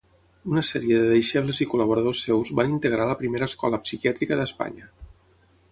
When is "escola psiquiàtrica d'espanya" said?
3.53-4.91